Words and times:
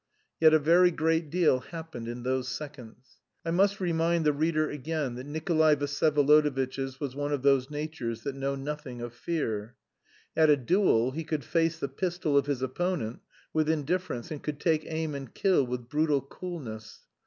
Yet 0.39 0.51
a 0.51 0.57
very 0.57 0.89
great 0.89 1.29
deal 1.29 1.59
happened 1.59 2.07
in 2.07 2.23
those 2.23 2.47
seconds. 2.47 3.19
I 3.45 3.51
must 3.51 3.79
remind 3.79 4.25
the 4.25 4.33
reader 4.33 4.67
again 4.67 5.13
that 5.13 5.27
Nikolay 5.27 5.75
Vsyevolodovitch's 5.75 6.99
was 6.99 7.15
one 7.15 7.31
of 7.31 7.43
those 7.43 7.69
natures 7.69 8.23
that 8.23 8.33
know 8.33 8.55
nothing 8.55 8.99
of 8.99 9.13
fear. 9.13 9.75
At 10.35 10.49
a 10.49 10.57
duel 10.57 11.11
he 11.11 11.23
could 11.23 11.43
face 11.43 11.77
the 11.77 11.87
pistol 11.87 12.35
of 12.35 12.47
his 12.47 12.63
opponent 12.63 13.19
with 13.53 13.69
indifference, 13.69 14.31
and 14.31 14.41
could 14.41 14.59
take 14.59 14.85
aim 14.87 15.13
and 15.13 15.31
kill 15.35 15.67
with 15.67 15.87
brutal 15.87 16.21
coolness. 16.21 17.01